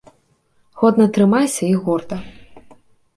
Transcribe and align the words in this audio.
Годна 0.79 1.05
трымайся 1.17 1.63
і 1.67 1.69
горда! 1.83 2.17